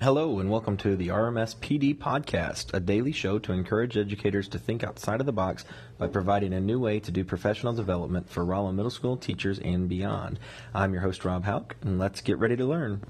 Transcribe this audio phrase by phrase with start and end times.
[0.00, 4.56] Hello, and welcome to the RMS PD Podcast, a daily show to encourage educators to
[4.56, 5.64] think outside of the box
[5.98, 9.88] by providing a new way to do professional development for Rolla Middle School teachers and
[9.88, 10.38] beyond.
[10.72, 13.02] I'm your host, Rob Hauk, and let's get ready to learn.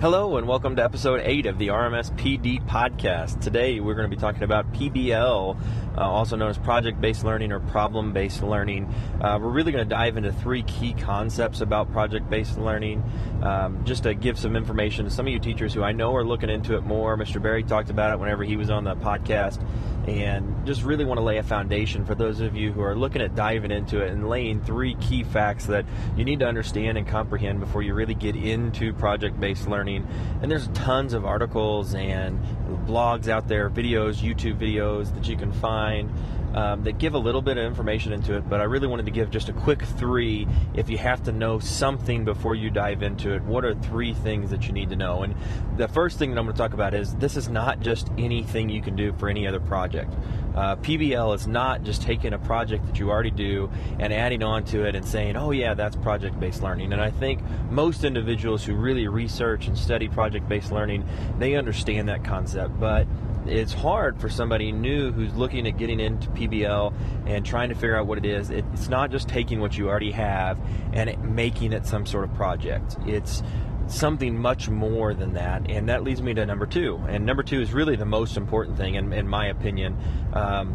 [0.00, 3.40] Hello, and welcome to episode 8 of the RMS PD podcast.
[3.40, 5.60] Today, we're going to be talking about PBL,
[5.98, 8.92] uh, also known as project based learning or problem based learning.
[9.20, 13.02] Uh, we're really going to dive into three key concepts about project based learning.
[13.42, 16.24] Um, just to give some information to some of you teachers who I know are
[16.24, 17.16] looking into it more.
[17.16, 17.40] Mr.
[17.40, 19.64] Barry talked about it whenever he was on the podcast,
[20.08, 23.22] and just really want to lay a foundation for those of you who are looking
[23.22, 25.84] at diving into it and laying three key facts that
[26.16, 30.06] you need to understand and comprehend before you really get into project based learning.
[30.42, 32.40] And there's tons of articles and
[32.88, 36.10] blogs out there, videos, YouTube videos that you can find
[36.58, 39.12] um, that give a little bit of information into it, but I really wanted to
[39.12, 40.44] give just a quick three.
[40.74, 44.50] If you have to know something before you dive into it, what are three things
[44.50, 45.22] that you need to know?
[45.22, 45.36] And
[45.76, 48.70] the first thing that I'm going to talk about is this is not just anything
[48.70, 50.12] you can do for any other project.
[50.56, 53.70] Uh, PBL is not just taking a project that you already do
[54.00, 56.92] and adding on to it and saying, oh, yeah, that's project based learning.
[56.92, 61.06] And I think most individuals who really research and study project based learning,
[61.38, 62.80] they understand that concept.
[62.80, 63.06] But
[63.48, 66.92] it's hard for somebody new who's looking at getting into PBL
[67.26, 68.50] and trying to figure out what it is.
[68.50, 70.58] It's not just taking what you already have
[70.92, 72.96] and it, making it some sort of project.
[73.06, 73.42] It's
[73.86, 77.02] something much more than that, and that leads me to number two.
[77.08, 79.96] And number two is really the most important thing, in, in my opinion.
[80.34, 80.74] Um,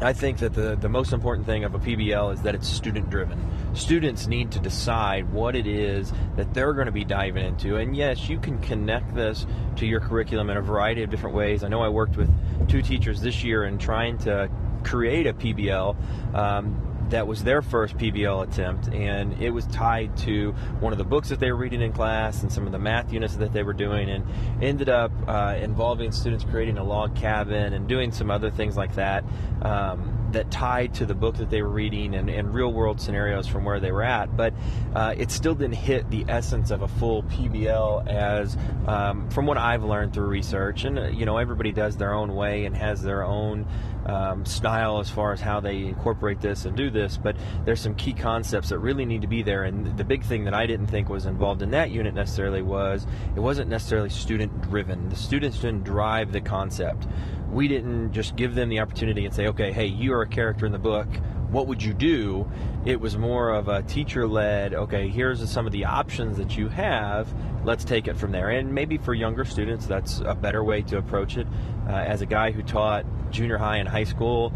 [0.00, 3.08] I think that the, the most important thing of a PBL is that it's student
[3.08, 3.40] driven.
[3.74, 7.76] Students need to decide what it is that they're going to be diving into.
[7.76, 11.64] And yes, you can connect this to your curriculum in a variety of different ways.
[11.64, 12.30] I know I worked with
[12.68, 14.50] two teachers this year in trying to
[14.84, 16.34] create a PBL.
[16.34, 21.04] Um, that was their first PBL attempt, and it was tied to one of the
[21.04, 23.62] books that they were reading in class and some of the math units that they
[23.62, 24.24] were doing, and
[24.62, 28.94] ended up uh, involving students creating a log cabin and doing some other things like
[28.94, 29.24] that.
[29.62, 33.46] Um, that tied to the book that they were reading and, and real world scenarios
[33.46, 34.52] from where they were at, but
[34.94, 38.54] uh, it still didn't hit the essence of a full PBL as
[38.86, 40.84] um, from what I've learned through research.
[40.84, 43.66] And, uh, you know, everybody does their own way and has their own
[44.04, 47.94] um, style as far as how they incorporate this and do this, but there's some
[47.94, 49.64] key concepts that really need to be there.
[49.64, 53.06] And the big thing that I didn't think was involved in that unit necessarily was
[53.34, 55.08] it wasn't necessarily student driven.
[55.08, 57.06] The students didn't drive the concept
[57.50, 60.66] we didn't just give them the opportunity and say, okay, hey, you are a character
[60.66, 61.08] in the book.
[61.50, 62.50] What would you do?
[62.84, 66.68] It was more of a teacher led, okay, here's some of the options that you
[66.68, 67.32] have.
[67.64, 68.50] Let's take it from there.
[68.50, 71.46] And maybe for younger students, that's a better way to approach it.
[71.88, 74.52] Uh, as a guy who taught junior high and high school,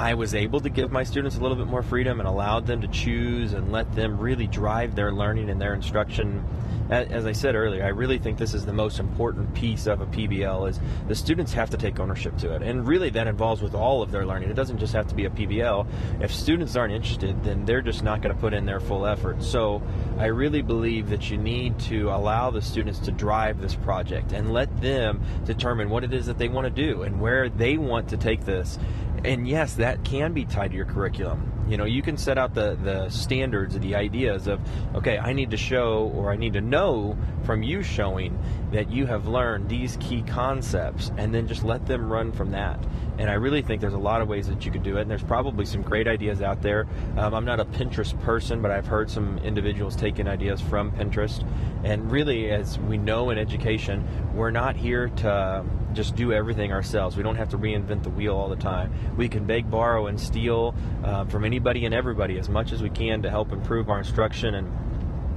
[0.00, 2.80] I was able to give my students a little bit more freedom and allowed them
[2.80, 6.42] to choose and let them really drive their learning and their instruction
[6.90, 10.06] as I said earlier, I really think this is the most important piece of a
[10.06, 12.62] PBL is the students have to take ownership to it.
[12.62, 14.50] And really that involves with all of their learning.
[14.50, 15.86] It doesn't just have to be a PBL.
[16.20, 19.42] If students aren't interested, then they're just not going to put in their full effort.
[19.42, 19.82] So
[20.18, 24.52] I really believe that you need to allow the students to drive this project and
[24.52, 28.08] let them determine what it is that they want to do and where they want
[28.08, 28.78] to take this.
[29.24, 31.66] And yes, that can be tied to your curriculum.
[31.68, 34.60] You know, you can set out the, the standards, the ideas of,
[34.94, 38.38] okay, I need to show or I need to know from you showing
[38.72, 42.78] that you have learned these key concepts and then just let them run from that.
[43.18, 45.02] And I really think there's a lot of ways that you could do it.
[45.02, 46.86] And there's probably some great ideas out there.
[47.16, 51.44] Um, I'm not a Pinterest person, but I've heard some individuals taking ideas from Pinterest.
[51.84, 57.16] And really, as we know in education, we're not here to just do everything ourselves.
[57.16, 58.92] We don't have to reinvent the wheel all the time.
[59.16, 62.90] We can beg, borrow, and steal uh, from anybody and everybody as much as we
[62.90, 64.70] can to help improve our instruction and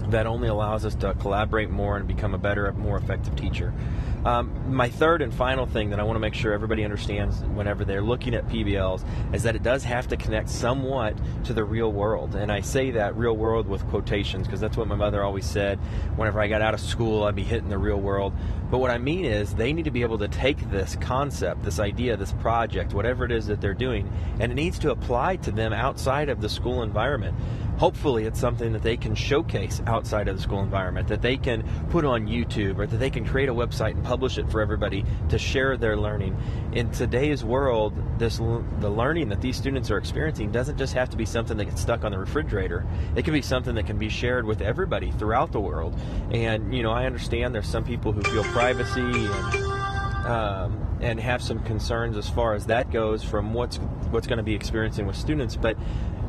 [0.10, 3.74] that only allows us to collaborate more and become a better, more effective teacher.
[4.26, 7.84] Um, my third and final thing that I want to make sure everybody understands whenever
[7.84, 9.04] they're looking at PBLs
[9.34, 12.36] is that it does have to connect somewhat to the real world.
[12.36, 15.78] And I say that real world with quotations because that's what my mother always said.
[16.16, 18.34] Whenever I got out of school, I'd be hitting the real world.
[18.72, 21.80] But what I mean is they need to be able to take this concept, this
[21.80, 25.52] idea, this project, whatever it is that they're doing, and it needs to apply to
[25.52, 27.36] them outside of the school environment
[27.78, 31.64] hopefully it's something that they can showcase outside of the school environment that they can
[31.90, 35.04] put on youtube or that they can create a website and publish it for everybody
[35.30, 36.38] to share their learning.
[36.74, 41.18] In today's world this the learning that these students are experiencing doesn't just have to
[41.18, 42.86] be something that gets stuck on the refrigerator.
[43.16, 46.00] It can be something that can be shared with everybody throughout the world.
[46.32, 49.56] And you know i understand there's some people who feel privacy and
[50.26, 53.78] um, and have some concerns as far as that goes from what's
[54.12, 55.78] what's going to be experiencing with students but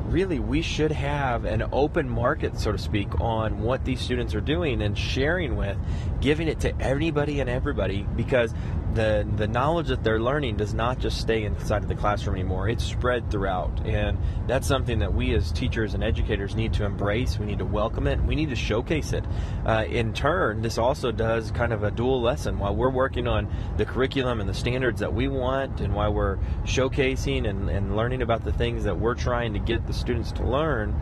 [0.07, 4.41] really we should have an open market, so to speak, on what these students are
[4.41, 5.77] doing and sharing with,
[6.25, 8.55] giving it to anybody and everybody because
[8.95, 12.67] the the knowledge that they're learning does not just stay inside of the classroom anymore.
[12.67, 14.17] It's spread throughout, and
[14.49, 17.39] that's something that we as teachers and educators need to embrace.
[17.39, 18.19] We need to welcome it.
[18.23, 19.23] We need to showcase it.
[19.67, 22.59] Uh, in turn, this also does kind of a dual lesson.
[22.59, 26.39] While we're working on the curriculum and the standards that we want, and while we're
[26.65, 30.47] showcasing and, and learning about the things that we're trying to get the students to
[30.47, 30.99] learn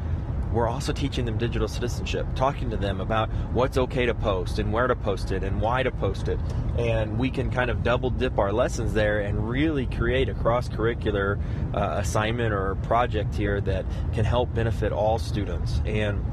[0.52, 4.72] we're also teaching them digital citizenship, talking to them about what's okay to post and
[4.72, 6.38] where to post it and why to post it.
[6.78, 10.69] And we can kind of double dip our lessons there and really create a cross
[10.69, 11.40] curricular
[11.75, 15.81] uh, assignment or project here that can help benefit all students.
[15.84, 16.25] And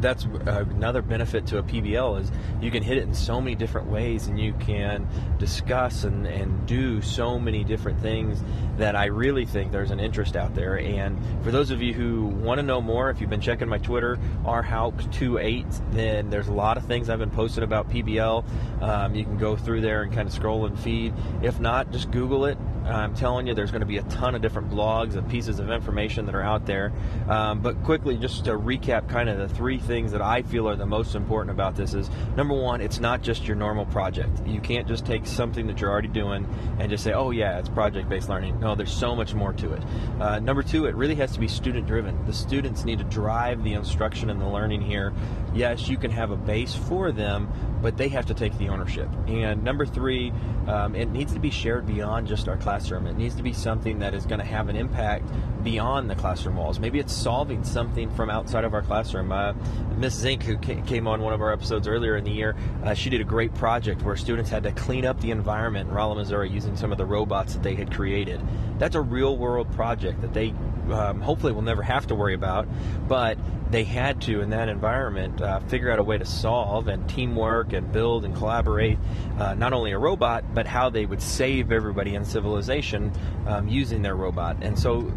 [0.00, 2.30] that's another benefit to a PBL is
[2.60, 5.06] you can hit it in so many different ways and you can
[5.38, 8.42] discuss and, and do so many different things
[8.76, 10.78] that I really think there's an interest out there.
[10.78, 13.78] And for those of you who want to know more, if you've been checking my
[13.78, 18.82] Twitter, rhauk28, then there's a lot of things I've been posting about PBL.
[18.82, 21.12] Um, you can go through there and kind of scroll and feed.
[21.42, 22.58] If not, just Google it.
[22.88, 25.70] I'm telling you, there's going to be a ton of different blogs and pieces of
[25.70, 26.92] information that are out there.
[27.28, 30.76] Um, but quickly, just to recap kind of the three things that I feel are
[30.76, 34.46] the most important about this is number one, it's not just your normal project.
[34.46, 36.46] You can't just take something that you're already doing
[36.78, 38.58] and just say, oh, yeah, it's project based learning.
[38.60, 39.82] No, there's so much more to it.
[40.20, 42.24] Uh, number two, it really has to be student driven.
[42.26, 45.12] The students need to drive the instruction and the learning here.
[45.58, 47.48] Yes, you can have a base for them,
[47.82, 49.08] but they have to take the ownership.
[49.26, 50.32] And number three,
[50.68, 53.08] um, it needs to be shared beyond just our classroom.
[53.08, 55.24] It needs to be something that is going to have an impact
[55.64, 56.78] beyond the classroom walls.
[56.78, 59.32] Maybe it's solving something from outside of our classroom.
[59.32, 59.54] Uh,
[59.96, 63.10] Miss Zink, who came on one of our episodes earlier in the year, uh, she
[63.10, 66.50] did a great project where students had to clean up the environment in Rolla, Missouri
[66.50, 68.40] using some of the robots that they had created.
[68.78, 70.54] That's a real world project that they
[70.92, 72.68] um, hopefully will never have to worry about,
[73.06, 73.38] but
[73.70, 77.72] they had to in that environment uh, figure out a way to solve and teamwork
[77.72, 78.98] and build and collaborate
[79.38, 83.12] uh, not only a robot but how they would save everybody in civilization
[83.46, 85.12] um, using their robot and so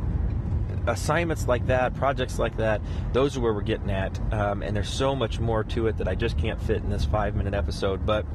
[0.88, 2.82] assignments like that, projects like that,
[3.14, 4.20] those are where we're getting at.
[4.34, 7.06] Um, and there's so much more to it that I just can't fit in this
[7.06, 8.06] five minute episode.
[8.06, 8.26] But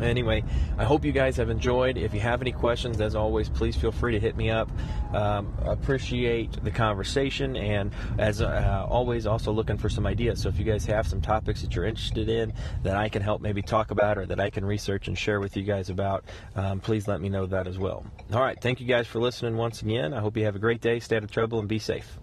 [0.00, 0.44] Anyway,
[0.76, 1.96] I hope you guys have enjoyed.
[1.96, 4.70] If you have any questions, as always, please feel free to hit me up.
[5.12, 10.42] Um, appreciate the conversation, and as uh, always, also looking for some ideas.
[10.42, 12.52] So if you guys have some topics that you're interested in
[12.82, 15.56] that I can help maybe talk about or that I can research and share with
[15.56, 16.24] you guys about,
[16.54, 18.04] um, please let me know that as well.
[18.32, 20.12] All right, thank you guys for listening once again.
[20.14, 22.18] I hope you have a great day, stay out of trouble, and be safe.